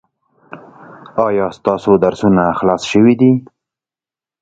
[1.25, 3.31] ایا ستاسو درسونه خلاص شوي دي؟